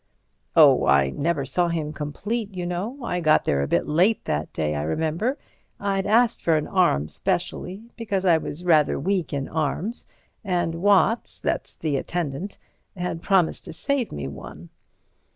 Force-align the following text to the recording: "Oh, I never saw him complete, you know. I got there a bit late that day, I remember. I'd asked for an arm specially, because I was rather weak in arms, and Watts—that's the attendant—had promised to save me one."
"Oh, 0.55 0.87
I 0.87 1.11
never 1.11 1.45
saw 1.45 1.67
him 1.67 1.93
complete, 1.93 2.55
you 2.55 2.65
know. 2.65 2.97
I 3.03 3.19
got 3.19 3.45
there 3.45 3.61
a 3.61 3.67
bit 3.67 3.85
late 3.87 4.25
that 4.25 4.51
day, 4.51 4.73
I 4.73 4.81
remember. 4.81 5.37
I'd 5.79 6.07
asked 6.07 6.41
for 6.41 6.57
an 6.57 6.65
arm 6.67 7.07
specially, 7.07 7.83
because 7.97 8.25
I 8.25 8.39
was 8.39 8.63
rather 8.65 8.99
weak 8.99 9.31
in 9.31 9.47
arms, 9.47 10.07
and 10.43 10.81
Watts—that's 10.81 11.75
the 11.75 11.97
attendant—had 11.97 13.21
promised 13.21 13.63
to 13.65 13.73
save 13.73 14.11
me 14.11 14.27
one." 14.27 14.69